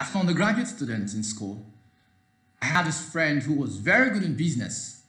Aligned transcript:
as 0.00 0.14
a 0.14 0.34
graduate 0.34 0.66
student 0.66 1.12
in 1.12 1.22
school, 1.22 1.64
I 2.62 2.66
had 2.66 2.86
this 2.86 3.00
friend 3.10 3.42
who 3.42 3.54
was 3.54 3.76
very 3.76 4.10
good 4.10 4.22
in 4.22 4.34
business, 4.34 5.02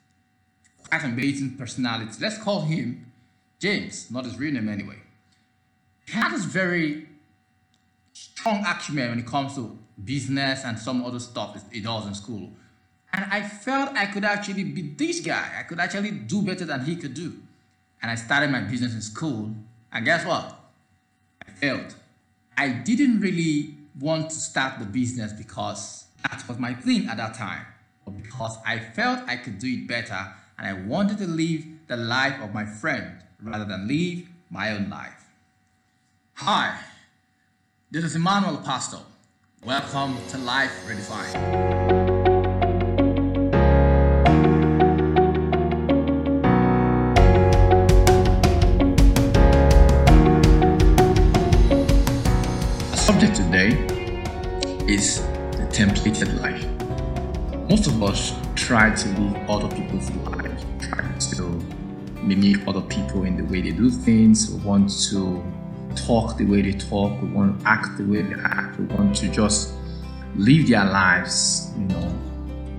quite 0.90 1.04
amazing 1.04 1.58
personality. 1.58 2.12
Let's 2.20 2.38
call 2.38 2.62
him 2.62 3.12
James, 3.60 4.12
not 4.12 4.26
his 4.26 4.38
real 4.38 4.54
name 4.54 4.70
anyway. 4.70 4.98
He 6.06 6.14
had 6.14 6.34
this 6.34 6.46
very 6.46 7.08
strong 8.14 8.64
acumen 8.66 9.10
when 9.10 9.20
it 9.20 9.28
comes 9.28 9.56
to 9.56 9.78
business 10.04 10.64
and 10.66 10.78
some 10.78 11.06
other 11.06 11.20
stuff 11.20 11.64
he 11.72 11.80
does 11.80 12.08
in 12.08 12.14
school. 12.14 12.52
And 13.14 13.26
I 13.26 13.42
felt 13.42 13.96
I 13.96 14.06
could 14.08 14.24
actually 14.24 14.64
be 14.64 14.82
this 14.82 15.20
guy. 15.20 15.58
I 15.60 15.64
could 15.64 15.80
actually 15.80 16.12
do 16.12 16.42
better 16.42 16.66
than 16.66 16.86
he 16.86 16.96
could 16.96 17.14
do. 17.14 17.36
And 18.02 18.10
I 18.10 18.16
started 18.16 18.50
my 18.50 18.62
business 18.62 18.94
in 18.94 19.02
school. 19.02 19.54
And 19.92 20.06
guess 20.06 20.26
what? 20.26 20.58
I 21.46 21.52
failed. 21.52 21.94
I 22.58 22.70
didn't 22.70 23.20
really 23.20 23.76
want 24.00 24.30
to 24.30 24.36
start 24.36 24.80
the 24.80 24.86
business 24.86 25.34
because 25.34 26.06
that 26.30 26.44
was 26.48 26.58
my 26.58 26.74
thing 26.74 27.08
at 27.08 27.18
that 27.18 27.34
time, 27.34 27.66
but 28.06 28.12
because 28.22 28.58
I 28.66 28.80
felt 28.80 29.28
I 29.28 29.38
could 29.38 29.60
do 29.60 29.68
it 29.68 29.88
better 29.88 30.34
and 30.58 30.68
I 30.68 30.74
wanted 30.74 31.18
to 31.20 31.28
live 31.28 31.66
the 31.88 31.98
life 31.98 32.40
of 32.42 32.54
my 32.54 32.66
friend 32.66 33.24
rather 33.42 33.66
than 33.66 33.88
live 33.88 34.28
my 34.50 34.72
own 34.72 34.90
life. 34.90 35.26
Hi, 36.36 36.80
this 37.90 38.04
is 38.04 38.16
Emmanuel 38.16 38.58
Pastor. 38.58 39.00
Welcome 39.64 40.18
to 40.30 40.38
Life 40.40 40.72
Redefined. 40.88 42.11
Is 54.92 55.22
the 55.52 55.68
templated 55.72 56.42
life. 56.42 56.66
Most 57.70 57.88
of 57.88 58.04
us 58.04 58.34
try 58.56 58.94
to 58.94 59.10
live 59.20 59.50
other 59.50 59.74
people's 59.74 60.10
lives, 60.12 60.66
try 60.82 61.18
to 61.38 61.44
mimic 62.22 62.68
other 62.68 62.82
people 62.82 63.24
in 63.24 63.38
the 63.38 63.44
way 63.44 63.62
they 63.62 63.72
do 63.72 63.90
things, 63.90 64.52
we 64.52 64.60
want 64.66 64.90
to 65.10 65.42
talk 65.96 66.38
the 66.38 66.46
way 66.46 66.62
they 66.62 66.74
talk, 66.74 67.22
we 67.22 67.30
want 67.30 67.58
to 67.60 67.68
act 67.68 67.98
the 67.98 68.04
way 68.04 68.22
they 68.22 68.36
act, 68.44 68.80
we 68.80 68.86
want 68.88 69.16
to 69.16 69.30
just 69.30 69.74
live 70.36 70.68
their 70.68 70.84
lives, 70.84 71.72
you 71.78 71.86
know. 71.86 72.08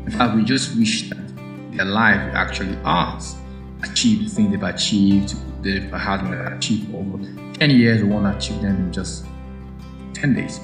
In 0.05 0.11
fact, 0.11 0.34
we 0.34 0.44
just 0.44 0.77
wish 0.77 1.09
that 1.09 1.33
their 1.75 1.87
life 1.87 2.20
actually 2.34 2.77
ours, 2.84 3.37
achieve 3.83 4.25
the 4.25 4.28
things 4.28 4.50
they've 4.50 4.62
achieved, 4.62 5.34
they've 5.65 5.91
had 5.91 6.20
uh, 6.27 6.56
achieved 6.56 6.94
over 6.94 7.19
10 7.55 7.70
years, 7.70 8.03
we 8.03 8.09
want 8.11 8.31
to 8.31 8.37
achieve 8.37 8.61
them 8.61 8.77
in 8.77 8.92
just 8.92 9.25
10 10.12 10.34
days. 10.34 10.61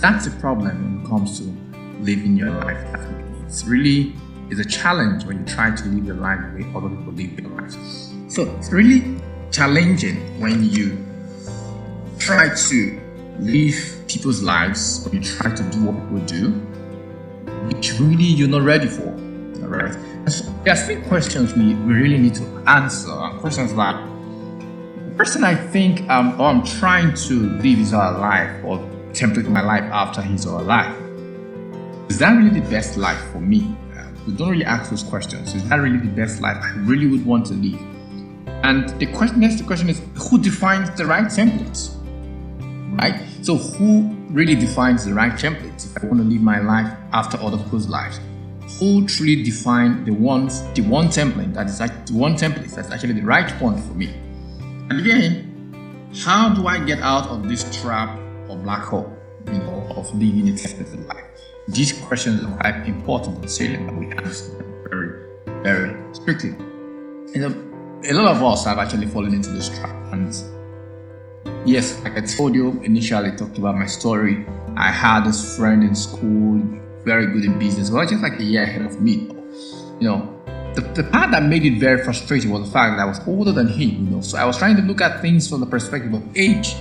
That's 0.00 0.28
a 0.28 0.30
problem 0.30 0.94
when 0.94 1.04
it 1.04 1.08
comes 1.08 1.40
to 1.40 1.44
living 2.00 2.36
your 2.36 2.50
life. 2.50 2.78
It's 3.44 3.64
really 3.64 4.14
is 4.48 4.60
a 4.60 4.64
challenge 4.64 5.24
when 5.24 5.40
you 5.40 5.44
try 5.44 5.74
to 5.74 5.84
live 5.86 6.04
your 6.04 6.14
life 6.14 6.38
the 6.40 6.62
way 6.62 6.70
other 6.74 6.88
people 6.88 7.12
live 7.12 7.36
their 7.36 7.48
lives. 7.48 8.14
So 8.28 8.44
it's 8.56 8.70
really 8.70 9.20
challenging 9.50 10.40
when 10.40 10.62
you 10.62 11.04
try 12.18 12.54
to 12.54 13.00
live 13.40 14.04
people's 14.06 14.40
lives 14.40 15.04
or 15.04 15.14
you 15.14 15.20
try 15.20 15.52
to 15.52 15.62
do 15.64 15.84
what 15.84 15.94
people 15.94 16.20
do, 16.26 16.50
which 17.66 17.98
really 17.98 18.24
you're 18.24 18.48
not 18.48 18.62
ready 18.62 18.86
for. 18.86 19.08
All 19.08 19.68
right. 19.68 19.96
So 20.28 20.44
there 20.62 20.74
are 20.74 20.76
three 20.76 21.02
questions 21.08 21.54
we, 21.54 21.74
we 21.74 21.94
really 21.94 22.18
need 22.18 22.34
to 22.36 22.44
answer. 22.68 23.10
Questions 23.40 23.74
that 23.74 23.96
the 25.08 25.14
person 25.16 25.42
I 25.42 25.56
think 25.56 26.08
um, 26.08 26.40
or 26.40 26.46
I'm 26.46 26.64
trying 26.64 27.14
to 27.14 27.34
live 27.34 27.78
is 27.80 27.92
our 27.92 28.16
life 28.16 28.64
or 28.64 28.78
template 29.12 29.48
my 29.48 29.62
life 29.62 29.84
after 29.84 30.22
his 30.22 30.46
or 30.46 30.58
her 30.58 30.64
life. 30.64 30.96
Is 32.08 32.18
that 32.18 32.30
really 32.32 32.60
the 32.60 32.68
best 32.70 32.96
life 32.96 33.20
for 33.32 33.40
me? 33.40 33.76
Uh, 33.96 34.08
we 34.26 34.34
don't 34.34 34.50
really 34.50 34.64
ask 34.64 34.90
those 34.90 35.02
questions. 35.02 35.54
Is 35.54 35.68
that 35.68 35.76
really 35.76 35.98
the 35.98 36.08
best 36.08 36.40
life 36.40 36.56
I 36.62 36.70
really 36.78 37.06
would 37.06 37.24
want 37.26 37.46
to 37.46 37.54
live? 37.54 37.80
And 38.62 38.88
the 38.98 39.06
question, 39.06 39.40
next 39.40 39.64
question 39.66 39.88
is 39.88 40.00
who 40.28 40.38
defines 40.38 40.90
the 40.96 41.06
right 41.06 41.26
template? 41.26 41.94
Right? 42.98 43.22
So 43.42 43.56
who 43.56 44.16
really 44.30 44.54
defines 44.54 45.04
the 45.04 45.14
right 45.14 45.32
template 45.32 45.84
if 45.84 46.02
I 46.02 46.06
want 46.06 46.20
to 46.20 46.28
live 46.28 46.40
my 46.40 46.58
life 46.60 46.92
after 47.12 47.40
other 47.40 47.58
people's 47.58 47.88
lives? 47.88 48.20
Who 48.78 49.06
truly 49.06 49.42
define 49.42 50.04
the 50.04 50.12
ones 50.12 50.62
the 50.72 50.82
one 50.82 51.08
template 51.08 51.54
that 51.54 51.66
is 51.66 51.80
like 51.80 52.06
the 52.06 52.14
one 52.14 52.34
template 52.34 52.74
that's 52.74 52.90
actually 52.90 53.14
the 53.14 53.22
right 53.22 53.50
one 53.60 53.80
for 53.80 53.94
me? 53.94 54.14
And 54.90 55.00
again, 55.00 56.10
how 56.16 56.54
do 56.54 56.66
I 56.66 56.78
get 56.84 57.00
out 57.00 57.28
of 57.28 57.48
this 57.48 57.64
trap 57.80 58.18
or 58.48 58.56
black 58.56 58.82
hole, 58.84 59.12
you 59.46 59.52
know, 59.52 59.86
of 59.96 60.12
living 60.14 60.48
a 60.48 60.56
tested 60.56 61.06
life? 61.06 61.24
These 61.68 61.92
questions 62.00 62.44
are 62.44 62.56
quite 62.56 62.86
important 62.86 63.38
and 63.38 63.50
salient 63.50 63.86
that 63.86 63.96
we 63.96 64.06
answer 64.12 64.56
them 64.56 64.84
very, 64.88 65.62
very 65.62 66.14
strictly. 66.14 66.50
You 67.34 67.46
um, 67.46 68.00
know, 68.02 68.10
a 68.10 68.12
lot 68.14 68.36
of 68.36 68.42
us 68.42 68.64
have 68.64 68.78
actually 68.78 69.06
fallen 69.06 69.34
into 69.34 69.50
this 69.50 69.68
trap. 69.68 69.94
And 70.12 70.34
yes, 71.66 72.02
like 72.04 72.16
I 72.16 72.20
told 72.22 72.54
you 72.54 72.80
initially, 72.82 73.32
I 73.32 73.36
talked 73.36 73.58
about 73.58 73.76
my 73.76 73.86
story. 73.86 74.46
I 74.76 74.90
had 74.90 75.24
this 75.24 75.56
friend 75.56 75.82
in 75.82 75.94
school, 75.94 76.62
very 77.04 77.26
good 77.26 77.44
in 77.44 77.58
business, 77.58 77.90
well, 77.90 78.06
just 78.06 78.22
like 78.22 78.38
a 78.38 78.44
year 78.44 78.62
ahead 78.62 78.82
of 78.82 79.00
me. 79.02 79.28
You 80.00 80.08
know, 80.08 80.72
the, 80.74 80.80
the 80.80 81.04
part 81.04 81.32
that 81.32 81.42
made 81.42 81.64
it 81.64 81.78
very 81.78 82.02
frustrating 82.04 82.50
was 82.50 82.64
the 82.66 82.72
fact 82.72 82.96
that 82.96 83.02
I 83.02 83.04
was 83.04 83.20
older 83.26 83.52
than 83.52 83.68
him, 83.68 84.06
you 84.06 84.10
know. 84.10 84.20
So 84.20 84.38
I 84.38 84.44
was 84.44 84.56
trying 84.56 84.76
to 84.76 84.82
look 84.82 85.00
at 85.00 85.20
things 85.20 85.48
from 85.48 85.60
the 85.60 85.66
perspective 85.66 86.14
of 86.14 86.22
age 86.36 86.76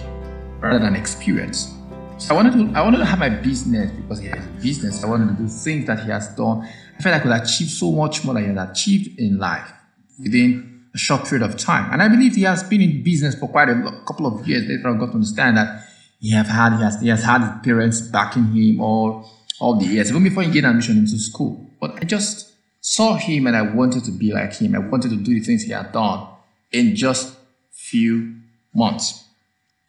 rather 0.60 0.80
than 0.80 0.96
experience. 0.96 1.74
So 2.18 2.34
I 2.34 2.38
wanted 2.38 2.54
to 2.54 2.78
I 2.78 2.82
wanted 2.82 2.98
to 2.98 3.06
have 3.06 3.20
my 3.20 3.30
business 3.30 3.92
because 3.92 4.20
he 4.20 4.28
has 4.28 4.44
a 4.44 4.62
business. 4.62 5.04
I 5.04 5.08
wanted 5.08 5.38
to 5.38 5.44
do 5.44 5.48
things 5.48 5.86
that 5.86 6.00
he 6.04 6.10
has 6.10 6.30
done. 6.36 6.68
I 6.98 7.02
felt 7.02 7.16
I 7.16 7.20
could 7.20 7.32
achieve 7.32 7.70
so 7.70 7.92
much 7.92 8.26
more 8.26 8.34
than 8.34 8.50
he 8.50 8.56
has 8.56 8.70
achieved 8.70 9.20
in 9.20 9.38
life 9.38 9.72
within 10.20 10.86
a 10.96 10.98
short 10.98 11.26
period 11.26 11.48
of 11.48 11.58
time. 11.58 11.92
And 11.92 12.02
I 12.02 12.08
believe 12.08 12.36
he 12.36 12.44
has 12.44 12.64
been 12.64 12.82
in 12.82 13.04
business 13.04 13.36
for 13.36 13.48
quite 13.48 13.70
a 13.70 14.02
couple 14.08 14.26
of 14.26 14.48
years. 14.48 14.68
Later 14.68 14.90
I 14.90 14.98
got 14.98 15.08
to 15.08 15.14
understand 15.14 15.58
that 15.58 15.84
he 16.20 16.32
have 16.32 16.48
had 16.48 16.76
he 16.76 16.84
has 16.84 17.00
he 17.02 17.10
has 17.10 17.24
had 17.24 17.42
his 17.42 17.52
parents 17.64 18.02
backing 18.02 18.52
him 18.52 18.82
all 18.82 19.30
all 19.60 19.76
the 19.80 19.86
years, 19.86 20.10
even 20.10 20.24
before 20.24 20.44
he 20.44 20.52
gained 20.52 20.66
admission 20.66 20.98
into 20.98 21.20
school. 21.20 21.70
But 21.80 22.02
I 22.02 22.06
just 22.06 22.54
saw 22.82 23.16
him 23.16 23.48
and 23.48 23.56
I 23.56 23.62
wanted 23.62 24.04
to 24.06 24.12
be 24.12 24.32
like 24.34 24.56
him. 24.56 24.74
I 24.74 24.80
wanted 24.80 25.10
to 25.10 25.18
do 25.18 25.34
the 25.34 25.42
things 25.42 25.64
he 25.64 25.72
had 25.72 25.92
done 25.92 26.28
in 26.72 26.96
just 26.96 27.36
few 27.72 28.36
months. 28.74 29.27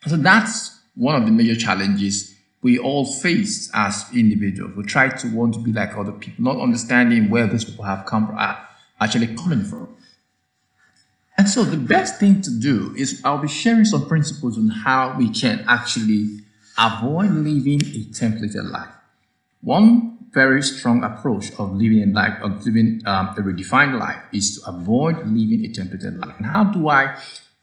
So 0.07 0.17
that's 0.17 0.79
one 0.95 1.15
of 1.15 1.27
the 1.27 1.33
major 1.33 1.57
challenges 1.57 2.35
we 2.63 2.79
all 2.79 3.05
face 3.05 3.71
as 3.73 4.05
individuals. 4.15 4.75
We 4.77 4.83
try 4.83 5.09
to 5.09 5.29
want 5.29 5.55
to 5.55 5.61
be 5.61 5.73
like 5.73 5.97
other 5.97 6.13
people, 6.13 6.45
not 6.45 6.61
understanding 6.61 7.31
where 7.31 7.47
these 7.47 7.65
people 7.65 7.85
have 7.85 8.05
come 8.07 8.31
are 8.37 8.69
actually 9.01 9.35
coming 9.37 9.65
from. 9.65 9.95
And 11.37 11.49
so 11.49 11.63
the 11.63 11.77
best 11.77 12.19
thing 12.19 12.43
to 12.43 12.51
do 12.51 12.93
is 12.97 13.21
I'll 13.25 13.39
be 13.39 13.49
sharing 13.49 13.85
some 13.85 14.07
principles 14.09 14.59
on 14.59 14.69
how 14.69 15.17
we 15.17 15.31
can 15.31 15.65
actually 15.69 16.41
avoid 16.77 17.31
living 17.31 17.81
a 17.81 18.05
templated 18.11 18.71
life. 18.73 18.91
One 19.61 20.19
very 20.33 20.63
strong 20.63 21.05
approach 21.05 21.53
of 21.59 21.75
living 21.75 22.03
a 22.03 22.07
life, 22.07 22.43
of 22.43 22.65
living 22.67 23.03
um, 23.07 23.29
a 23.29 23.41
redefined 23.41 23.99
life, 23.99 24.21
is 24.33 24.59
to 24.59 24.69
avoid 24.69 25.19
living 25.19 25.65
a 25.65 25.69
templated 25.69 26.19
life. 26.19 26.35
And 26.39 26.47
how 26.47 26.65
do 26.65 26.89
I 26.89 27.17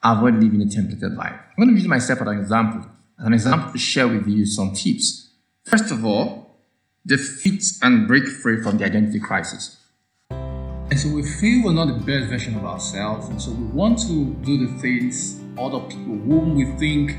avoid 0.06 0.36
living 0.36 0.62
a 0.62 0.66
templated 0.66 1.18
life? 1.18 1.34
I'm 1.34 1.64
going 1.64 1.70
to 1.70 1.76
use 1.76 1.88
myself 1.88 2.22
as 2.22 2.28
an 2.28 2.40
example, 2.40 2.90
as 3.20 3.26
an 3.26 3.34
example 3.34 3.72
to 3.72 3.78
share 3.78 4.08
with 4.08 4.28
you 4.28 4.46
some 4.46 4.74
tips. 4.74 5.32
First 5.64 5.92
of 5.92 6.06
all, 6.06 6.58
defeat 7.06 7.64
and 7.82 8.08
break 8.08 8.26
free 8.28 8.62
from 8.62 8.78
the 8.78 8.86
identity 8.86 9.20
crisis. 9.20 9.82
And 10.30 11.00
so 11.00 11.10
we 11.10 11.24
feel 11.24 11.66
we're 11.66 11.74
not 11.74 11.88
the 11.88 12.06
best 12.06 12.30
version 12.30 12.56
of 12.56 12.64
ourselves, 12.64 13.28
and 13.30 13.42
so 13.42 13.52
we 13.52 13.66
want 13.66 14.00
to 14.04 14.36
do 14.46 14.68
the 14.68 14.72
things 14.80 15.42
other 15.58 15.80
people 15.80 16.16
whom 16.16 16.54
we 16.54 16.66
think 16.78 17.18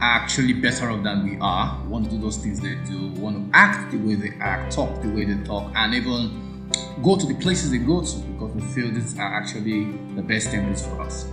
are 0.00 0.20
actually 0.22 0.52
better 0.52 0.90
off 0.90 1.02
than 1.02 1.24
we 1.24 1.38
are. 1.40 1.80
We 1.84 1.88
want 1.88 2.04
to 2.06 2.10
do 2.10 2.18
those 2.18 2.36
things 2.36 2.60
they 2.60 2.74
do. 2.90 3.12
We 3.12 3.20
want 3.20 3.52
to 3.52 3.56
act 3.56 3.92
the 3.92 3.98
way 3.98 4.16
they 4.16 4.36
act, 4.40 4.72
talk 4.72 5.00
the 5.02 5.08
way 5.08 5.24
they 5.24 5.42
talk, 5.44 5.72
and 5.74 5.94
even 5.94 6.68
go 7.02 7.16
to 7.16 7.26
the 7.26 7.34
places 7.34 7.70
they 7.70 7.78
go 7.78 8.02
to 8.02 8.16
because 8.18 8.54
we 8.54 8.60
feel 8.72 8.90
these 8.90 9.18
are 9.18 9.34
actually 9.34 9.84
the 10.14 10.22
best 10.22 10.48
templates 10.48 10.86
for 10.86 11.00
us. 11.00 11.26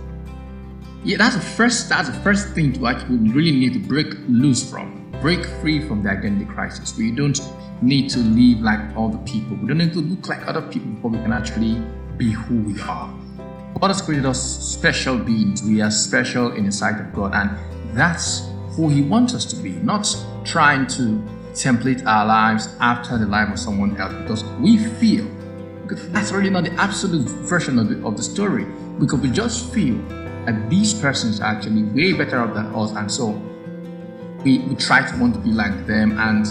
Yeah, 1.04 1.16
that's 1.16 1.36
the 1.36 1.40
first. 1.40 1.88
That's 1.88 2.08
the 2.08 2.20
first 2.20 2.54
thing 2.54 2.72
to 2.74 2.86
actually 2.86 3.18
really 3.30 3.52
need 3.52 3.72
to 3.74 3.78
break 3.78 4.14
loose 4.28 4.68
from, 4.68 5.10
break 5.22 5.44
free 5.60 5.86
from 5.86 6.02
the 6.02 6.10
identity 6.10 6.44
crisis. 6.44 6.96
We 6.96 7.12
don't 7.12 7.40
need 7.80 8.10
to 8.10 8.18
live 8.18 8.60
like 8.60 8.80
other 8.96 9.18
people. 9.18 9.56
We 9.56 9.68
don't 9.68 9.78
need 9.78 9.92
to 9.92 10.00
look 10.00 10.28
like 10.28 10.46
other 10.46 10.62
people 10.62 10.90
before 10.90 11.10
we 11.12 11.18
can 11.18 11.32
actually 11.32 11.80
be 12.16 12.32
who 12.32 12.62
we 12.62 12.80
are. 12.82 13.14
God 13.80 13.88
has 13.88 14.02
created 14.02 14.26
us 14.26 14.42
special 14.42 15.16
beings. 15.16 15.62
We 15.62 15.80
are 15.80 15.90
special 15.90 16.52
in 16.52 16.66
the 16.66 16.72
sight 16.72 17.00
of 17.00 17.14
God, 17.14 17.32
and 17.32 17.96
that's 17.96 18.48
who 18.70 18.88
He 18.88 19.02
wants 19.02 19.34
us 19.34 19.44
to 19.46 19.56
be, 19.56 19.70
not 19.70 20.12
trying 20.44 20.88
to 20.88 21.22
template 21.52 22.04
our 22.06 22.26
lives 22.26 22.74
after 22.80 23.18
the 23.18 23.26
life 23.26 23.50
of 23.50 23.58
someone 23.58 23.96
else 23.96 24.12
because 24.14 24.44
we 24.60 24.78
feel 24.78 25.26
that's 26.12 26.32
really 26.32 26.50
not 26.50 26.64
the 26.64 26.72
absolute 26.74 27.26
version 27.48 27.78
of 27.78 27.88
the, 27.88 28.06
of 28.06 28.16
the 28.16 28.22
story 28.22 28.64
because 28.98 29.18
we 29.20 29.30
just 29.30 29.72
feel 29.72 29.96
that 30.48 30.70
these 30.70 30.94
persons 30.94 31.40
are 31.40 31.54
actually 31.54 31.82
way 31.82 32.14
better 32.14 32.40
off 32.40 32.54
than 32.54 32.66
us 32.74 32.90
and 32.92 33.12
so 33.12 33.30
we, 34.44 34.60
we 34.60 34.74
try 34.76 35.06
to 35.06 35.18
want 35.18 35.34
to 35.34 35.40
be 35.40 35.50
like 35.50 35.86
them 35.86 36.18
and 36.18 36.46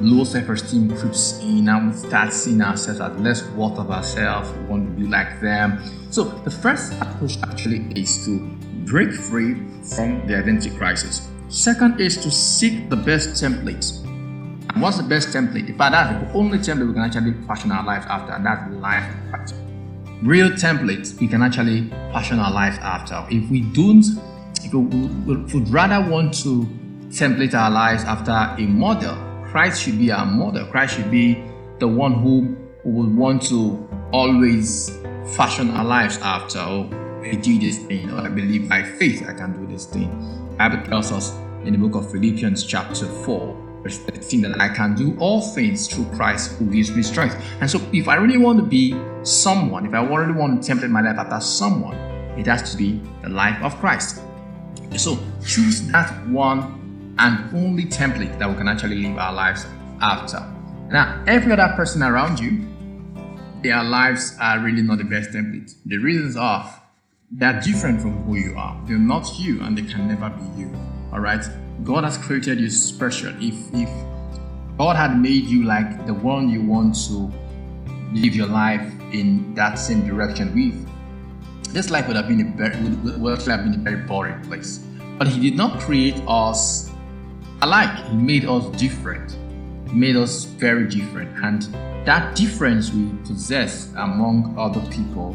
low 0.00 0.22
self-esteem 0.22 0.96
creeps 0.96 1.40
in 1.40 1.68
and 1.68 1.90
we 1.90 1.96
start 1.96 2.32
seeing 2.32 2.60
ourselves 2.60 3.00
as 3.00 3.20
less 3.20 3.42
worth 3.50 3.78
of 3.78 3.90
ourselves. 3.90 4.52
We 4.52 4.64
want 4.66 4.86
to 4.86 5.02
be 5.02 5.08
like 5.08 5.40
them. 5.40 5.82
So 6.10 6.24
the 6.24 6.50
first 6.50 6.92
approach 7.00 7.38
actually 7.42 7.90
is 8.00 8.24
to 8.26 8.38
break 8.84 9.12
free 9.12 9.54
from 9.82 10.24
the 10.28 10.36
identity 10.36 10.70
crisis. 10.76 11.28
Second 11.48 12.00
is 12.00 12.16
to 12.18 12.30
seek 12.30 12.88
the 12.90 12.96
best 12.96 13.42
template. 13.42 14.04
And 14.04 14.82
what's 14.82 14.98
the 14.98 15.02
best 15.02 15.30
template? 15.30 15.68
In 15.68 15.76
fact, 15.76 15.92
that's 15.92 16.32
the 16.32 16.38
only 16.38 16.58
template 16.58 16.86
we 16.86 16.94
can 16.94 17.02
actually 17.02 17.32
fashion 17.46 17.72
our 17.72 17.84
lives 17.84 18.06
after, 18.06 18.34
and 18.34 18.46
that's 18.46 18.70
life 18.74 19.04
Christ. 19.30 19.65
Real 20.22 20.48
templates 20.50 21.18
we 21.20 21.28
can 21.28 21.42
actually 21.42 21.90
fashion 22.12 22.38
our 22.38 22.50
lives 22.50 22.78
after. 22.78 23.26
If 23.30 23.50
we 23.50 23.60
don't, 23.60 24.04
if 24.64 24.72
we 24.72 24.80
would 24.80 25.68
rather 25.68 26.10
want 26.10 26.34
to 26.42 26.66
template 27.10 27.54
our 27.54 27.70
lives 27.70 28.02
after 28.04 28.32
a 28.32 28.66
model, 28.66 29.14
Christ 29.50 29.82
should 29.82 29.98
be 29.98 30.10
our 30.10 30.24
model. 30.24 30.66
Christ 30.66 30.96
should 30.96 31.10
be 31.10 31.44
the 31.78 31.86
one 31.88 32.14
who 32.14 32.56
would 32.84 33.14
want 33.14 33.42
to 33.48 33.88
always 34.12 34.90
fashion 35.36 35.70
our 35.70 35.84
lives 35.84 36.18
after. 36.18 36.60
Oh, 36.60 36.88
I 37.22 37.34
do 37.34 37.58
this 37.58 37.78
thing, 37.78 38.10
I 38.10 38.28
believe 38.28 38.68
by 38.68 38.84
faith 38.84 39.28
I 39.28 39.34
can 39.34 39.52
do 39.52 39.70
this 39.70 39.84
thing. 39.84 40.56
Bible 40.56 40.82
tells 40.86 41.12
us 41.12 41.34
in 41.64 41.72
the 41.72 41.78
book 41.78 41.94
of 41.94 42.10
Philippians, 42.10 42.64
chapter 42.64 43.06
4, 43.06 43.65
verse 43.86 43.98
13, 43.98 44.42
that 44.42 44.60
I 44.60 44.68
can 44.68 44.96
do 44.96 45.16
all 45.20 45.40
things 45.40 45.86
through 45.86 46.06
Christ 46.16 46.52
who 46.58 46.66
gives 46.66 46.90
me 46.90 47.02
strength. 47.02 47.36
And 47.60 47.70
so, 47.70 47.80
if 47.92 48.08
I 48.08 48.16
really 48.16 48.38
want 48.38 48.58
to 48.58 48.64
be 48.64 48.96
someone, 49.22 49.86
if 49.86 49.94
I 49.94 50.04
really 50.04 50.32
want 50.32 50.62
to 50.62 50.74
template 50.74 50.90
my 50.90 51.00
life 51.00 51.16
after 51.16 51.40
someone, 51.40 51.96
it 52.36 52.46
has 52.46 52.72
to 52.72 52.76
be 52.76 53.00
the 53.22 53.28
life 53.28 53.62
of 53.62 53.76
Christ. 53.76 54.20
So, 54.96 55.18
choose 55.46 55.86
that 55.92 56.10
one 56.28 57.14
and 57.18 57.56
only 57.56 57.84
template 57.84 58.36
that 58.40 58.50
we 58.50 58.56
can 58.56 58.66
actually 58.66 58.96
live 58.96 59.18
our 59.18 59.32
lives 59.32 59.64
after. 60.00 60.40
Now, 60.90 61.22
every 61.26 61.52
other 61.52 61.72
person 61.76 62.02
around 62.02 62.40
you, 62.40 62.66
their 63.62 63.82
lives 63.84 64.36
are 64.40 64.58
really 64.58 64.82
not 64.82 64.98
the 64.98 65.04
best 65.04 65.30
template. 65.30 65.74
The 65.86 65.98
reasons 65.98 66.36
are 66.36 66.82
they're 67.30 67.60
different 67.60 68.00
from 68.00 68.24
who 68.24 68.34
you 68.34 68.56
are. 68.56 68.80
They're 68.86 68.98
not 68.98 69.38
you 69.38 69.62
and 69.62 69.78
they 69.78 69.82
can 69.82 70.08
never 70.08 70.30
be 70.30 70.60
you. 70.60 70.72
All 71.12 71.20
right? 71.20 71.44
God 71.84 72.04
has 72.04 72.18
created 72.18 72.60
you 72.60 72.70
special. 72.70 73.32
If 73.40 73.54
if 73.74 73.90
God 74.78 74.96
had 74.96 75.18
made 75.18 75.44
you 75.44 75.64
like 75.64 76.06
the 76.06 76.14
one 76.14 76.48
you 76.48 76.62
want 76.62 76.94
to 77.06 77.32
live 78.12 78.34
your 78.34 78.46
life 78.46 78.82
in 79.12 79.54
that 79.54 79.74
same 79.78 80.06
direction 80.06 80.54
with, 80.54 81.72
this 81.72 81.90
life 81.90 82.06
would 82.06 82.16
have 82.16 82.28
been 82.28 82.40
a 82.40 82.56
very 82.56 82.76
would, 82.82 83.20
would 83.20 83.42
have 83.42 83.64
been 83.64 83.74
a 83.74 83.78
very 83.78 84.02
boring 84.06 84.40
place. 84.42 84.78
But 85.18 85.28
He 85.28 85.40
did 85.40 85.56
not 85.56 85.80
create 85.80 86.16
us 86.26 86.90
alike. 87.62 87.94
He 88.06 88.16
made 88.16 88.44
us 88.44 88.64
different. 88.78 89.36
He 89.88 89.94
made 89.94 90.16
us 90.16 90.44
very 90.44 90.88
different. 90.88 91.30
And 91.44 91.62
that 92.06 92.36
difference 92.36 92.92
we 92.92 93.10
possess 93.26 93.92
among 93.96 94.54
other 94.58 94.80
people, 94.90 95.34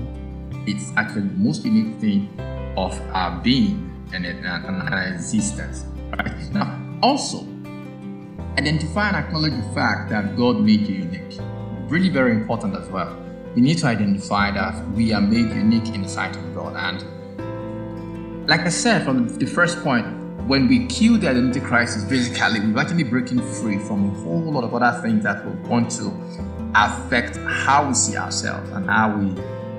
it's 0.68 0.92
actually 0.96 1.28
the 1.28 1.38
most 1.38 1.66
unique 1.66 2.00
thing 2.00 2.30
of 2.78 3.00
our 3.14 3.40
being 3.42 3.88
and, 4.14 4.26
and, 4.26 4.46
and 4.46 4.94
our 4.94 5.04
existence. 5.08 5.86
Right? 6.12 6.54
Now, 6.54 7.00
also, 7.02 7.46
identify 8.58 9.08
and 9.10 9.18
acknowledge 9.18 9.54
the 9.54 9.74
fact 9.74 10.10
that 10.10 10.36
God 10.36 10.62
made 10.62 10.88
you 10.88 10.96
unique. 10.96 11.40
Really 11.90 12.10
very 12.10 12.32
important 12.32 12.76
as 12.76 12.88
well. 12.90 13.18
We 13.56 13.62
need 13.62 13.78
to 13.80 13.88
identify 13.88 14.52
that 14.52 14.88
we 14.92 15.14
are 15.14 15.22
made 15.22 15.50
unique 15.50 15.88
in 15.94 16.04
the 16.04 16.10
sight 16.10 16.36
of 16.36 16.56
God. 16.56 16.76
And 16.76 18.48
like 18.48 18.62
I 18.62 18.70
said 18.70 19.04
from 19.04 19.28
the 19.38 19.46
first 19.46 19.84
point, 19.84 20.06
when 20.48 20.68
we 20.68 20.88
kill 20.88 21.18
the 21.18 21.30
identity 21.30 21.60
crisis, 21.60 22.04
basically, 22.04 22.60
we're 22.60 22.82
actually 22.82 23.04
breaking 23.04 23.42
free 23.42 23.78
from 23.78 24.10
a 24.10 24.14
whole 24.22 24.52
lot 24.52 24.64
of 24.64 24.74
other 24.74 25.02
things 25.02 25.24
that 25.24 25.46
will 25.46 25.56
want 25.70 25.92
to 25.92 26.12
affect 26.76 27.38
how 27.38 27.88
we 27.88 27.94
see 27.94 28.18
ourselves 28.18 28.70
and 28.72 28.90
how 28.90 29.16
we 29.16 29.34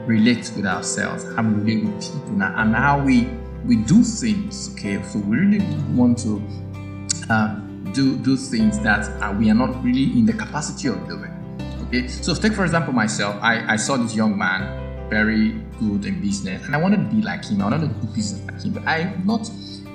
relate 0.06 0.52
with 0.56 0.66
ourselves, 0.66 1.24
how 1.34 1.42
we 1.42 1.74
relate 1.74 1.84
with 1.84 2.24
people, 2.24 2.42
and 2.42 2.74
how 2.74 3.02
we 3.02 3.28
we 3.64 3.76
do 3.76 4.02
things. 4.02 4.70
Okay, 4.72 5.02
so 5.04 5.18
we 5.18 5.36
really 5.36 5.64
want 5.94 6.18
to 6.18 6.42
uh, 7.30 7.54
do 7.92 8.16
do 8.18 8.36
things 8.36 8.78
that 8.80 9.08
uh, 9.22 9.34
we 9.38 9.50
are 9.50 9.54
not 9.54 9.82
really 9.84 10.04
in 10.18 10.26
the 10.26 10.32
capacity 10.32 10.88
of 10.88 11.06
doing. 11.06 11.30
Okay, 11.86 12.08
so 12.08 12.34
take 12.34 12.52
for 12.54 12.64
example 12.64 12.92
myself. 12.92 13.36
I, 13.42 13.74
I 13.74 13.76
saw 13.76 13.96
this 13.96 14.14
young 14.14 14.36
man, 14.36 15.08
very 15.08 15.60
good 15.78 16.06
in 16.06 16.20
business, 16.20 16.64
and 16.66 16.74
I 16.74 16.78
wanted 16.78 16.98
to 16.98 17.14
be 17.16 17.22
like 17.22 17.44
him. 17.44 17.60
I 17.60 17.64
wanted 17.64 17.88
to 17.88 18.06
do 18.06 18.12
business 18.14 18.40
like 18.50 18.62
him, 18.62 18.72
but 18.72 18.86
I 18.86 19.14
not 19.24 19.50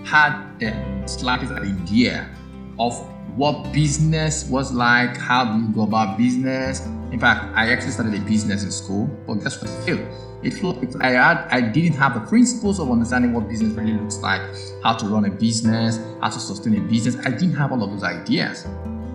had 0.05 0.59
the 0.59 1.07
slightest 1.07 1.51
idea 1.51 2.29
of 2.79 2.93
what 3.37 3.71
business 3.71 4.49
was 4.49 4.73
like, 4.73 5.15
how 5.15 5.45
do 5.45 5.61
you 5.61 5.69
go 5.69 5.83
about 5.83 6.17
business. 6.17 6.83
In 7.11 7.19
fact, 7.19 7.55
I 7.55 7.71
actually 7.71 7.91
started 7.91 8.15
a 8.15 8.19
business 8.21 8.63
in 8.63 8.71
school, 8.71 9.05
but 9.27 9.35
guess 9.35 9.61
what? 9.61 9.71
It 10.43 10.53
flowed. 10.55 10.95
I 11.01 11.11
had, 11.11 11.47
I 11.49 11.61
didn't 11.61 11.97
have 11.97 12.15
the 12.15 12.19
principles 12.21 12.79
of 12.79 12.89
understanding 12.91 13.33
what 13.33 13.47
business 13.47 13.73
really 13.73 13.93
looks 13.93 14.17
like, 14.17 14.41
how 14.83 14.93
to 14.93 15.05
run 15.05 15.25
a 15.25 15.29
business, 15.29 15.99
how 16.19 16.29
to 16.29 16.39
sustain 16.39 16.77
a 16.77 16.81
business. 16.81 17.15
I 17.25 17.29
didn't 17.29 17.53
have 17.53 17.71
all 17.71 17.83
of 17.83 17.91
those 17.91 18.03
ideas. 18.03 18.65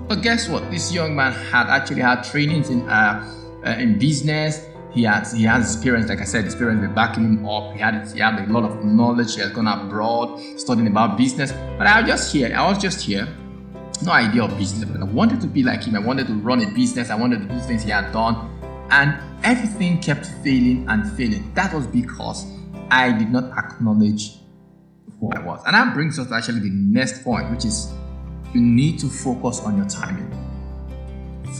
But 0.08 0.22
guess 0.22 0.48
what? 0.48 0.70
This 0.70 0.92
young 0.92 1.16
man 1.16 1.32
had 1.32 1.66
actually 1.66 2.00
had 2.00 2.22
trainings 2.22 2.70
in 2.70 2.88
uh, 2.88 3.28
uh, 3.64 3.70
in 3.70 3.98
business 3.98 4.66
he 4.92 5.04
has 5.04 5.32
he 5.32 5.44
has 5.44 5.74
experience, 5.74 6.08
like 6.10 6.20
I 6.20 6.24
said, 6.24 6.44
experience 6.44 6.82
with 6.82 6.94
backing 6.94 7.24
him 7.24 7.48
up. 7.48 7.72
He 7.72 7.78
had 7.78 8.06
he 8.12 8.20
had 8.20 8.38
a 8.38 8.52
lot 8.52 8.64
of 8.64 8.84
knowledge. 8.84 9.34
He 9.34 9.40
has 9.40 9.50
gone 9.50 9.66
abroad, 9.66 10.38
studying 10.58 10.86
about 10.86 11.16
business. 11.16 11.52
But 11.78 11.86
I 11.86 12.02
was 12.02 12.10
just 12.10 12.32
here. 12.32 12.54
I 12.54 12.68
was 12.68 12.78
just 12.78 13.00
here. 13.00 13.26
No 14.02 14.12
idea 14.12 14.42
of 14.42 14.56
business, 14.58 14.88
but 14.88 15.00
I 15.00 15.04
wanted 15.04 15.40
to 15.42 15.46
be 15.46 15.62
like 15.62 15.84
him. 15.84 15.94
I 15.94 16.00
wanted 16.00 16.26
to 16.26 16.34
run 16.34 16.60
a 16.60 16.70
business. 16.70 17.10
I 17.10 17.14
wanted 17.14 17.40
to 17.40 17.54
do 17.54 17.60
things 17.60 17.84
he 17.84 17.90
had 17.90 18.12
done, 18.12 18.50
and 18.90 19.16
everything 19.44 20.00
kept 20.00 20.26
failing 20.42 20.86
and 20.88 21.10
failing. 21.12 21.52
That 21.54 21.72
was 21.72 21.86
because 21.86 22.46
I 22.90 23.12
did 23.12 23.30
not 23.30 23.56
acknowledge 23.56 24.38
who 25.20 25.30
I 25.30 25.40
was. 25.40 25.62
And 25.66 25.74
that 25.74 25.94
brings 25.94 26.18
us 26.18 26.28
to 26.28 26.34
actually 26.34 26.60
the 26.60 26.70
next 26.70 27.22
point, 27.22 27.50
which 27.50 27.64
is 27.64 27.92
you 28.52 28.60
need 28.60 28.98
to 28.98 29.06
focus 29.06 29.60
on 29.60 29.76
your 29.76 29.86
timing. 29.86 30.30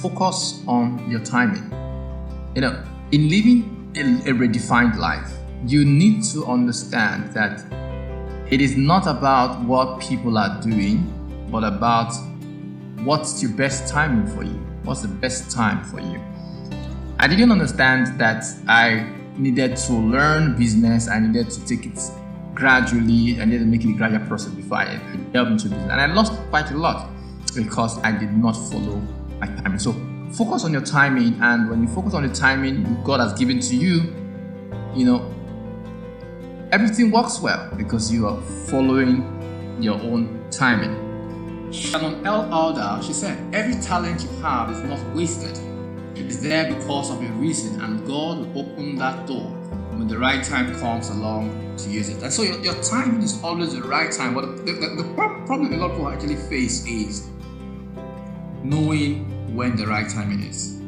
Focus 0.00 0.62
on 0.66 1.08
your 1.10 1.20
timing. 1.20 1.70
You 2.54 2.62
know, 2.62 2.84
in 3.12 3.28
living 3.28 3.92
a, 3.96 4.00
a 4.30 4.34
redefined 4.34 4.96
life, 4.96 5.30
you 5.66 5.84
need 5.84 6.24
to 6.24 6.44
understand 6.46 7.32
that 7.34 7.64
it 8.50 8.60
is 8.60 8.76
not 8.76 9.06
about 9.06 9.62
what 9.64 10.00
people 10.00 10.36
are 10.36 10.60
doing, 10.60 11.48
but 11.50 11.64
about 11.64 12.12
what's 13.04 13.42
your 13.42 13.52
best 13.52 13.88
timing 13.88 14.26
for 14.34 14.42
you. 14.42 14.58
What's 14.84 15.02
the 15.02 15.08
best 15.08 15.50
time 15.50 15.84
for 15.84 16.00
you? 16.00 16.20
I 17.18 17.28
didn't 17.28 17.52
understand 17.52 18.18
that 18.18 18.44
I 18.68 19.08
needed 19.36 19.76
to 19.76 19.92
learn 19.92 20.56
business. 20.56 21.08
I 21.08 21.20
needed 21.20 21.50
to 21.50 21.64
take 21.66 21.86
it 21.86 21.98
gradually. 22.54 23.40
I 23.40 23.44
needed 23.44 23.60
to 23.60 23.66
make 23.66 23.84
it 23.84 23.90
a 23.90 23.96
gradual 23.96 24.26
process 24.26 24.52
before 24.52 24.78
I 24.78 24.96
delved 25.32 25.52
into 25.52 25.68
business. 25.68 25.90
And 25.90 26.00
I 26.00 26.06
lost 26.06 26.32
quite 26.50 26.70
a 26.70 26.76
lot 26.76 27.10
because 27.54 27.98
I 28.02 28.12
did 28.12 28.32
not 28.36 28.52
follow 28.52 28.96
my 29.38 29.46
timing. 29.46 29.78
So 29.78 29.92
focus 30.32 30.64
on 30.64 30.72
your 30.72 30.82
timing 30.82 31.38
and 31.42 31.68
when 31.68 31.82
you 31.82 31.88
focus 31.88 32.14
on 32.14 32.26
the 32.26 32.34
timing 32.34 33.02
god 33.04 33.20
has 33.20 33.38
given 33.38 33.60
to 33.60 33.76
you 33.76 34.00
you 34.94 35.04
know 35.04 35.30
everything 36.72 37.10
works 37.10 37.38
well 37.40 37.70
because 37.76 38.10
you 38.10 38.26
are 38.26 38.40
following 38.66 39.20
your 39.78 40.00
own 40.00 40.42
timing 40.50 41.01
shannon 41.72 42.24
l 42.26 42.52
alder 42.52 43.02
she 43.02 43.12
said 43.12 43.36
every 43.54 43.74
talent 43.82 44.22
you 44.22 44.28
have 44.40 44.70
is 44.70 44.80
not 44.84 45.00
wasted 45.14 45.58
it 46.14 46.26
is 46.26 46.40
there 46.40 46.72
because 46.72 47.10
of 47.10 47.22
a 47.22 47.28
reason 47.32 47.80
and 47.82 48.06
god 48.06 48.38
will 48.38 48.60
open 48.60 48.96
that 48.96 49.26
door 49.26 49.48
when 49.96 50.06
the 50.06 50.18
right 50.18 50.44
time 50.44 50.74
comes 50.80 51.08
along 51.10 51.50
to 51.76 51.88
use 51.90 52.08
it 52.08 52.22
and 52.22 52.32
so 52.32 52.42
your, 52.42 52.58
your 52.62 52.74
timing 52.82 53.22
is 53.22 53.42
always 53.42 53.72
the 53.74 53.82
right 53.82 54.12
time 54.12 54.34
but 54.34 54.44
the, 54.66 54.72
the, 54.72 55.02
the 55.02 55.14
problem 55.46 55.72
a 55.72 55.76
lot 55.76 55.90
of 55.90 55.96
people 55.96 56.08
actually 56.08 56.36
face 56.36 56.86
is 56.86 57.30
knowing 58.62 59.54
when 59.54 59.76
the 59.76 59.86
right 59.86 60.08
timing 60.08 60.42
is. 60.42 60.80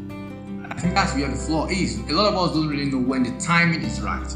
I 0.70 0.74
think 0.74 0.94
that's 0.94 1.14
where 1.14 1.28
the 1.28 1.36
flaw 1.36 1.66
is. 1.68 1.98
A 1.98 2.12
lot 2.12 2.32
of 2.32 2.36
us 2.36 2.54
don't 2.54 2.68
really 2.68 2.86
know 2.86 2.98
when 2.98 3.22
the 3.22 3.38
timing 3.40 3.82
is 3.82 4.00
right. 4.00 4.26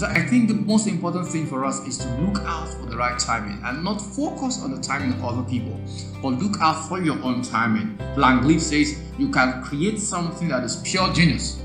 So 0.00 0.06
I 0.06 0.22
think 0.22 0.48
the 0.48 0.54
most 0.54 0.86
important 0.86 1.28
thing 1.28 1.46
for 1.46 1.66
us 1.66 1.86
is 1.86 1.98
to 1.98 2.08
look 2.22 2.38
out 2.46 2.66
for 2.68 2.86
the 2.86 2.96
right 2.96 3.18
timing 3.18 3.60
and 3.66 3.84
not 3.84 4.00
focus 4.00 4.62
on 4.62 4.74
the 4.74 4.80
timing 4.80 5.12
of 5.12 5.22
other 5.22 5.42
people, 5.42 5.78
but 6.22 6.30
look 6.42 6.58
out 6.62 6.88
for 6.88 7.02
your 7.02 7.22
own 7.22 7.42
timing. 7.42 7.98
Langleaf 8.16 8.62
says 8.62 8.98
you 9.18 9.28
can 9.28 9.62
create 9.62 10.00
something 10.00 10.48
that 10.48 10.64
is 10.64 10.76
pure 10.86 11.12
genius, 11.12 11.62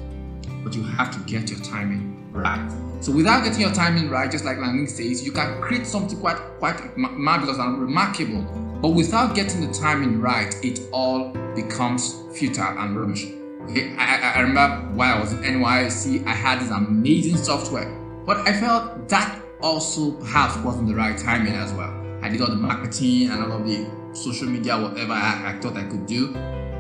but 0.66 0.76
you 0.76 0.84
have 0.84 1.12
to 1.14 1.20
get 1.32 1.50
your 1.50 1.62
timing 1.62 2.30
right. 2.34 2.70
So 3.00 3.14
without 3.14 3.46
getting 3.46 3.62
your 3.62 3.72
timing 3.72 4.10
right, 4.10 4.30
just 4.30 4.44
like 4.44 4.58
Langleaf 4.58 4.90
says, 4.90 5.26
you 5.26 5.32
can 5.32 5.62
create 5.62 5.88
something 5.88 6.20
quite 6.20 6.36
quite 6.60 6.98
marvelous 6.98 7.58
and 7.58 7.80
remarkable, 7.80 8.42
but 8.82 8.90
without 8.90 9.34
getting 9.34 9.66
the 9.66 9.72
timing 9.72 10.20
right, 10.20 10.54
it 10.62 10.82
all 10.92 11.32
becomes 11.56 12.22
futile 12.38 12.78
and 12.80 13.00
rubbish. 13.00 13.28
Okay, 13.70 13.96
I, 13.96 14.34
I 14.36 14.40
remember 14.42 14.94
while 14.94 15.20
I 15.20 15.22
was 15.22 15.32
in 15.32 15.40
NYSC, 15.40 16.28
I 16.28 16.34
had 16.34 16.60
this 16.60 16.70
amazing 16.70 17.38
software, 17.38 18.05
but 18.26 18.38
I 18.48 18.54
felt 18.60 19.08
that 19.10 19.42
also 19.62 20.12
perhaps 20.12 20.58
wasn't 20.58 20.88
the 20.88 20.96
right 20.96 21.18
timing 21.18 21.54
as 21.54 21.74
well. 21.74 21.94
I 22.22 22.30
did 22.30 22.42
all 22.42 22.48
the 22.48 22.56
marketing 22.56 23.30
and 23.30 23.44
all 23.44 23.52
of 23.52 23.68
the 23.68 23.86
social 24.14 24.48
media, 24.48 24.78
whatever 24.78 25.14
I, 25.14 25.54
I 25.56 25.60
thought 25.60 25.78
I 25.78 25.84
could 25.84 26.06
do. 26.06 26.34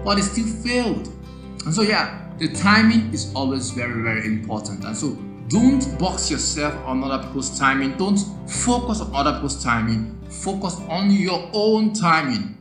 but 0.03 0.19
it 0.19 0.23
still 0.23 0.45
failed. 0.45 1.07
And 1.65 1.73
so, 1.73 1.81
yeah, 1.81 2.29
the 2.37 2.53
timing 2.53 3.13
is 3.13 3.33
always 3.33 3.71
very, 3.71 4.01
very 4.01 4.25
important. 4.25 4.83
And 4.85 4.95
so, 4.95 5.17
don't 5.49 5.99
box 5.99 6.31
yourself 6.31 6.73
on 6.85 7.03
other 7.03 7.25
people's 7.27 7.57
timing. 7.57 7.97
Don't 7.97 8.17
focus 8.47 9.01
on 9.01 9.13
other 9.13 9.33
people's 9.33 9.63
timing. 9.63 10.19
Focus 10.29 10.79
on 10.89 11.11
your 11.11 11.49
own 11.53 11.93
timing, 11.93 12.57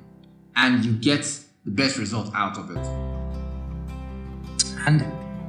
and 0.56 0.84
you 0.84 0.92
get 0.92 1.22
the 1.64 1.70
best 1.70 1.98
result 1.98 2.30
out 2.34 2.58
of 2.58 2.70
it. 2.70 2.86
And 4.86 5.04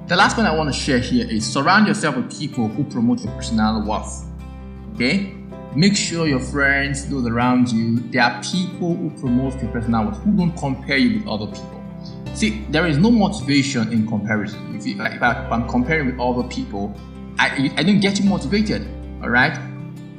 the 0.07 0.15
last 0.15 0.35
point 0.35 0.47
I 0.47 0.55
want 0.55 0.71
to 0.71 0.79
share 0.79 0.99
here 0.99 1.27
is 1.27 1.51
surround 1.51 1.87
yourself 1.87 2.15
with 2.15 2.37
people 2.37 2.67
who 2.67 2.83
promote 2.83 3.23
your 3.23 3.33
personal 3.33 3.83
worth. 3.83 4.25
Okay? 4.93 5.33
Make 5.75 5.95
sure 5.95 6.27
your 6.27 6.39
friends, 6.39 7.09
those 7.09 7.25
around 7.25 7.71
you, 7.71 7.99
there 8.11 8.21
are 8.21 8.41
people 8.43 8.95
who 8.95 9.09
promote 9.19 9.59
your 9.61 9.71
personal 9.71 10.05
worth, 10.05 10.17
who 10.19 10.31
don't 10.33 10.55
compare 10.57 10.97
you 10.97 11.19
with 11.19 11.27
other 11.27 11.47
people. 11.47 11.83
See, 12.35 12.65
there 12.69 12.85
is 12.85 12.97
no 12.97 13.09
motivation 13.09 13.91
in 13.91 14.07
comparison. 14.07 14.75
If, 14.75 14.85
you, 14.85 14.95
like, 14.95 15.13
if 15.13 15.23
I'm 15.23 15.67
comparing 15.67 16.05
with 16.05 16.19
other 16.19 16.47
people, 16.47 16.95
I, 17.39 17.71
I 17.75 17.83
don't 17.83 17.99
get 17.99 18.19
you 18.19 18.29
motivated. 18.29 18.87
All 19.23 19.29
right? 19.29 19.57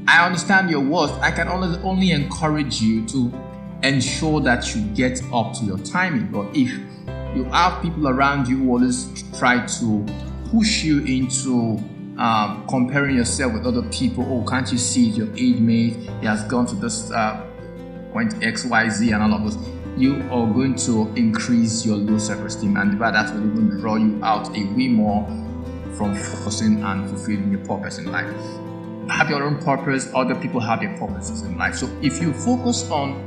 I 0.08 0.26
understand 0.26 0.68
your 0.68 0.80
worth. 0.80 1.12
I 1.20 1.30
can 1.30 1.46
only, 1.46 1.78
only 1.82 2.10
encourage 2.10 2.80
you 2.80 3.06
to 3.06 3.32
ensure 3.84 4.40
that 4.40 4.74
you 4.74 4.82
get 4.94 5.22
up 5.32 5.54
to 5.58 5.64
your 5.64 5.78
timing. 5.78 6.26
But 6.32 6.56
if 6.56 6.72
you 7.36 7.44
have 7.44 7.82
people 7.82 8.08
around 8.08 8.48
you 8.48 8.56
who 8.56 8.70
always 8.70 9.22
try 9.38 9.64
to 9.66 10.06
push 10.50 10.84
you 10.84 11.04
into 11.04 11.78
um, 12.18 12.66
comparing 12.68 13.16
yourself 13.16 13.52
with 13.52 13.66
other 13.66 13.82
people. 13.90 14.24
Oh, 14.28 14.48
can't 14.48 14.70
you 14.72 14.78
see 14.78 15.06
your 15.06 15.28
age 15.36 15.58
mate? 15.58 15.96
He 16.20 16.26
has 16.26 16.42
gone 16.44 16.66
to 16.66 16.74
this 16.74 17.10
uh, 17.10 17.46
point 18.12 18.42
X, 18.42 18.64
Y, 18.64 18.88
Z, 18.88 19.10
and 19.12 19.22
all 19.22 19.34
of 19.34 19.44
this. 19.44 19.56
You 19.96 20.22
are 20.30 20.46
going 20.46 20.74
to 20.76 21.12
increase 21.16 21.86
your 21.86 21.96
low 21.96 22.18
self-esteem, 22.18 22.76
and 22.76 22.98
by 22.98 23.10
that 23.10 23.34
will 23.34 23.46
even 23.46 23.80
draw 23.80 23.96
you 23.96 24.20
out 24.22 24.48
a 24.48 24.64
way 24.74 24.88
more 24.88 25.24
from 25.96 26.14
focusing 26.14 26.82
and 26.82 27.08
fulfilling 27.08 27.50
your 27.50 27.64
purpose 27.64 27.98
in 27.98 28.12
life. 28.12 28.30
Have 29.10 29.30
your 29.30 29.42
own 29.42 29.58
purpose. 29.58 30.10
Other 30.14 30.34
people 30.34 30.60
have 30.60 30.80
their 30.80 30.96
purposes 30.98 31.42
in 31.42 31.56
life. 31.56 31.76
So 31.76 31.88
if 32.02 32.20
you 32.20 32.32
focus 32.32 32.90
on 32.90 33.24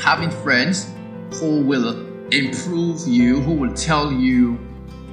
having 0.00 0.30
friends 0.30 0.86
who 1.34 1.60
will 1.62 2.06
improve 2.30 3.06
you, 3.06 3.40
who 3.40 3.52
will 3.52 3.74
tell 3.74 4.10
you 4.12 4.58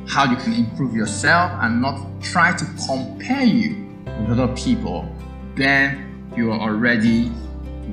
how 0.07 0.29
you 0.29 0.37
can 0.37 0.53
improve 0.53 0.95
yourself 0.95 1.51
and 1.61 1.81
not 1.81 1.99
try 2.21 2.55
to 2.55 2.65
compare 2.87 3.43
you 3.43 3.85
with 4.21 4.39
other 4.39 4.53
people, 4.55 5.11
then 5.55 6.27
you 6.35 6.51
are 6.51 6.59
already 6.59 7.27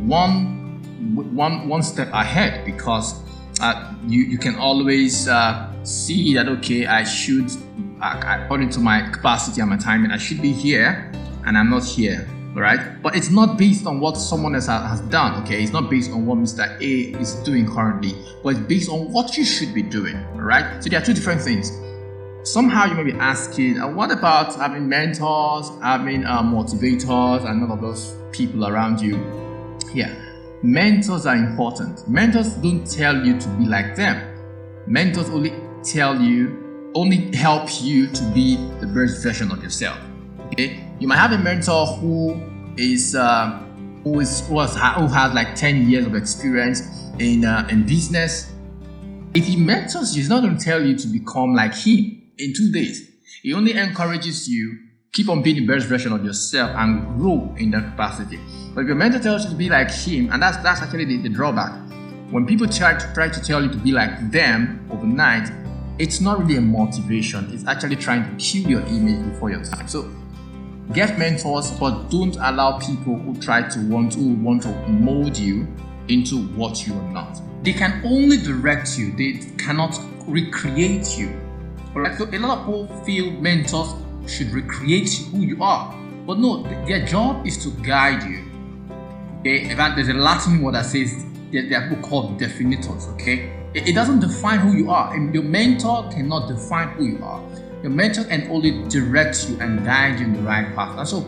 one 0.06 0.58
one 1.34 1.68
one 1.68 1.82
step 1.82 2.08
ahead 2.12 2.64
because 2.64 3.22
uh, 3.60 3.94
you 4.06 4.22
you 4.22 4.38
can 4.38 4.56
always 4.56 5.28
uh, 5.28 5.70
see 5.84 6.34
that 6.34 6.48
okay 6.48 6.86
I 6.86 7.04
should 7.04 7.50
uh, 8.00 8.38
according 8.44 8.70
to 8.70 8.80
my 8.80 9.10
capacity 9.10 9.60
and 9.60 9.70
my 9.70 9.76
timing 9.76 10.10
I 10.10 10.18
should 10.18 10.40
be 10.40 10.52
here 10.52 11.10
and 11.44 11.58
I'm 11.58 11.70
not 11.70 11.84
here 11.84 12.28
right? 12.54 13.02
But 13.02 13.16
it's 13.16 13.30
not 13.30 13.56
based 13.56 13.86
on 13.86 14.00
what 14.00 14.16
someone 14.16 14.54
else 14.54 14.66
has 14.66 15.00
done, 15.02 15.42
okay? 15.42 15.62
It's 15.62 15.72
not 15.72 15.88
based 15.88 16.10
on 16.10 16.26
what 16.26 16.38
Mr. 16.38 16.68
A 16.80 17.20
is 17.20 17.34
doing 17.44 17.66
currently, 17.66 18.12
but 18.42 18.50
it's 18.50 18.60
based 18.60 18.90
on 18.90 19.10
what 19.10 19.36
you 19.36 19.44
should 19.44 19.72
be 19.72 19.82
doing, 19.82 20.22
right? 20.36 20.82
So 20.82 20.90
there 20.90 21.00
are 21.00 21.04
two 21.04 21.14
different 21.14 21.40
things. 21.40 21.70
Somehow 22.44 22.86
you 22.86 22.94
may 22.96 23.04
be 23.04 23.12
asking, 23.12 23.78
uh, 23.78 23.86
what 23.86 24.10
about 24.10 24.56
having 24.56 24.88
mentors, 24.88 25.70
having 25.80 26.24
uh, 26.24 26.42
motivators, 26.42 27.48
and 27.48 27.62
all 27.62 27.72
of 27.72 27.80
those 27.80 28.16
people 28.32 28.66
around 28.66 29.00
you? 29.00 29.14
Yeah, 29.94 30.12
mentors 30.60 31.24
are 31.24 31.36
important. 31.36 32.08
Mentors 32.08 32.54
don't 32.54 32.84
tell 32.84 33.24
you 33.24 33.38
to 33.38 33.48
be 33.50 33.66
like 33.66 33.94
them. 33.94 34.28
Mentors 34.88 35.30
only 35.30 35.52
tell 35.84 36.20
you, 36.20 36.90
only 36.96 37.32
help 37.36 37.68
you 37.80 38.08
to 38.08 38.24
be 38.34 38.56
the 38.80 38.88
best 38.88 39.22
version 39.22 39.52
of 39.52 39.62
yourself. 39.62 39.98
Okay, 40.46 40.84
you 40.98 41.06
might 41.06 41.18
have 41.18 41.30
a 41.30 41.38
mentor 41.38 41.86
who 41.86 42.42
is 42.76 43.14
uh, 43.14 43.56
who 44.02 44.18
is 44.18 44.44
who 44.48 44.58
has, 44.58 44.74
who 44.74 45.06
has 45.06 45.32
like 45.32 45.54
10 45.54 45.88
years 45.88 46.06
of 46.06 46.16
experience 46.16 46.82
in 47.20 47.44
uh, 47.44 47.68
in 47.70 47.86
business. 47.86 48.50
If 49.32 49.46
he 49.46 49.54
mentors 49.54 50.16
you, 50.16 50.22
he's 50.22 50.28
not 50.28 50.42
going 50.42 50.58
to 50.58 50.64
tell 50.64 50.84
you 50.84 50.96
to 50.98 51.06
become 51.06 51.54
like 51.54 51.72
him 51.72 52.21
in 52.38 52.54
two 52.54 52.70
days. 52.72 53.10
He 53.42 53.54
only 53.54 53.74
encourages 53.74 54.48
you 54.48 54.78
keep 55.12 55.28
on 55.28 55.42
being 55.42 55.56
the 55.56 55.66
best 55.66 55.86
version 55.86 56.12
of 56.12 56.24
yourself 56.24 56.70
and 56.76 57.18
grow 57.18 57.54
in 57.58 57.70
that 57.72 57.84
capacity. 57.90 58.38
But 58.74 58.82
if 58.82 58.86
your 58.86 58.96
mentor 58.96 59.18
tells 59.18 59.44
you 59.44 59.50
to 59.50 59.56
be 59.56 59.68
like 59.68 59.90
him, 59.90 60.30
and 60.32 60.42
that's 60.42 60.56
that's 60.58 60.82
actually 60.82 61.04
the, 61.04 61.18
the 61.18 61.28
drawback. 61.28 61.72
When 62.30 62.46
people 62.46 62.66
try 62.66 62.98
to 62.98 63.14
try 63.14 63.28
to 63.28 63.42
tell 63.42 63.62
you 63.62 63.70
to 63.70 63.78
be 63.78 63.92
like 63.92 64.30
them 64.30 64.88
overnight, 64.90 65.50
it's 65.98 66.20
not 66.20 66.38
really 66.40 66.56
a 66.56 66.60
motivation. 66.62 67.52
It's 67.52 67.66
actually 67.66 67.96
trying 67.96 68.24
to 68.24 68.42
kill 68.42 68.70
your 68.70 68.80
image 68.82 69.32
before 69.32 69.50
your 69.50 69.62
time. 69.62 69.86
So 69.86 70.10
Get 70.92 71.18
mentors, 71.18 71.70
but 71.70 72.10
don't 72.10 72.36
allow 72.36 72.78
people 72.78 73.16
who 73.16 73.34
try 73.40 73.66
to 73.66 73.80
want 73.88 74.14
who 74.14 74.34
want 74.34 74.62
to 74.64 74.68
mold 74.88 75.38
you 75.38 75.66
into 76.08 76.42
what 76.48 76.86
you 76.86 76.92
are 76.92 77.10
not. 77.12 77.40
They 77.62 77.72
can 77.72 78.02
only 78.04 78.36
direct 78.36 78.98
you, 78.98 79.12
they 79.16 79.40
cannot 79.56 79.98
recreate 80.26 81.16
you. 81.16 81.40
Alright, 81.94 82.16
so 82.16 82.24
a 82.24 82.38
lot 82.38 82.58
of 82.58 82.66
people 82.66 82.86
feel 83.04 83.30
mentors 83.32 83.94
should 84.26 84.50
recreate 84.50 85.10
who 85.30 85.40
you 85.40 85.62
are. 85.62 85.94
But 86.26 86.38
no, 86.38 86.62
their 86.86 87.04
job 87.04 87.46
is 87.46 87.62
to 87.64 87.70
guide 87.82 88.22
you. 88.22 88.44
Okay, 89.40 89.68
in 89.68 89.76
fact, 89.76 89.96
there's 89.96 90.08
a 90.08 90.14
Latin 90.14 90.62
word 90.62 90.74
that 90.74 90.86
says 90.86 91.24
they 91.50 91.74
are 91.74 91.88
people 91.88 92.08
called 92.08 92.38
definitors, 92.38 93.08
okay? 93.08 93.52
It, 93.74 93.94
doesn't 93.94 94.20
define 94.20 94.60
who 94.60 94.72
you 94.72 94.90
are. 94.90 95.14
And 95.14 95.34
your 95.34 95.42
mentor 95.42 96.08
cannot 96.10 96.48
define 96.48 96.88
who 96.90 97.04
you 97.04 97.24
are. 97.24 97.42
Your 97.82 97.90
mentor 97.90 98.24
can 98.24 98.48
only 98.50 98.84
direct 98.88 99.48
you 99.48 99.58
and 99.60 99.84
guide 99.84 100.20
you 100.20 100.26
in 100.26 100.32
the 100.34 100.42
right 100.42 100.74
path. 100.74 100.96
And 100.96 101.08
so 101.08 101.26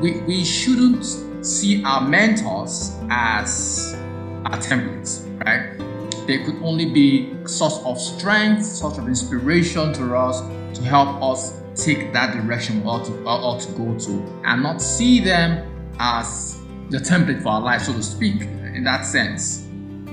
we, 0.00 0.20
we 0.20 0.44
shouldn't 0.44 1.04
see 1.44 1.82
our 1.84 2.00
mentors 2.00 2.96
as 3.10 3.96
our 4.44 4.58
templates, 4.58 5.26
right? 5.44 5.87
They 6.28 6.44
could 6.44 6.62
only 6.62 6.84
be 6.84 7.34
source 7.46 7.78
of 7.86 7.98
strength, 7.98 8.62
source 8.62 8.98
of 8.98 9.08
inspiration 9.08 9.94
to 9.94 10.14
us 10.14 10.42
to 10.78 10.84
help 10.84 11.22
us 11.22 11.62
take 11.74 12.12
that 12.12 12.34
direction 12.34 12.82
we 12.82 12.86
ought 12.86 13.06
to, 13.06 13.24
ought 13.24 13.62
to 13.62 13.72
go 13.72 13.98
to, 13.98 14.42
and 14.44 14.62
not 14.62 14.82
see 14.82 15.20
them 15.20 15.66
as 15.98 16.60
the 16.90 16.98
template 16.98 17.42
for 17.42 17.48
our 17.48 17.60
life, 17.62 17.80
so 17.80 17.94
to 17.94 18.02
speak, 18.02 18.42
in 18.42 18.84
that 18.84 19.06
sense. 19.06 19.66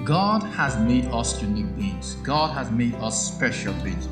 God 0.06 0.42
has 0.42 0.78
made 0.78 1.06
us 1.08 1.42
unique 1.42 1.76
beings. 1.76 2.16
God 2.24 2.54
has 2.54 2.72
made 2.72 2.96
us 2.96 3.34
special 3.34 3.74
beings. 3.84 4.08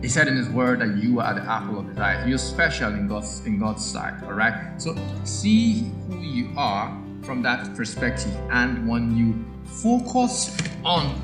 He 0.00 0.08
said 0.08 0.28
in 0.28 0.38
His 0.38 0.48
Word 0.48 0.80
that 0.80 0.96
you 0.96 1.20
are 1.20 1.34
the 1.34 1.42
apple 1.42 1.78
of 1.78 1.88
His 1.88 1.98
eye. 1.98 2.24
You're 2.26 2.38
special 2.38 2.94
in 2.94 3.06
God's 3.06 3.44
in 3.44 3.58
God's 3.58 3.84
sight. 3.84 4.22
All 4.24 4.32
right. 4.32 4.80
So 4.80 4.96
see 5.24 5.92
who 6.08 6.20
you 6.20 6.54
are 6.56 6.98
from 7.22 7.42
that 7.42 7.76
perspective, 7.76 8.34
and 8.50 8.88
when 8.88 9.14
you 9.14 9.44
focus 9.64 10.56
on 10.84 11.20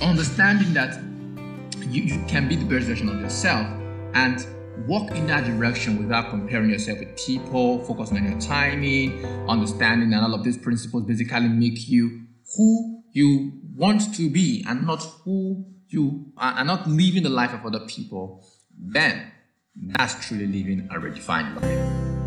understanding 0.00 0.72
that 0.74 1.00
you, 1.88 2.02
you 2.02 2.24
can 2.26 2.48
be 2.48 2.56
the 2.56 2.64
best 2.64 2.86
version 2.86 3.08
of 3.08 3.20
yourself 3.20 3.66
and 4.14 4.46
walk 4.86 5.10
in 5.12 5.26
that 5.26 5.44
direction 5.44 5.98
without 5.98 6.30
comparing 6.30 6.70
yourself 6.70 6.98
with 6.98 7.16
people, 7.16 7.84
focusing 7.84 8.18
on 8.18 8.30
your 8.30 8.40
timing, 8.40 9.24
understanding 9.48 10.10
that 10.10 10.22
all 10.22 10.34
of 10.34 10.44
these 10.44 10.56
principles 10.56 11.04
basically 11.04 11.48
make 11.48 11.88
you 11.88 12.22
who 12.56 13.02
you 13.12 13.52
want 13.74 14.14
to 14.14 14.30
be 14.30 14.64
and 14.68 14.86
not 14.86 15.02
who 15.24 15.64
you 15.88 16.32
are 16.36 16.64
not 16.64 16.86
living 16.86 17.22
the 17.22 17.28
life 17.28 17.52
of 17.52 17.64
other 17.64 17.80
people, 17.86 18.44
then 18.78 19.30
that's 19.76 20.26
truly 20.26 20.46
living 20.46 20.88
a 20.90 20.94
redefined 20.94 21.60
life. 21.60 22.17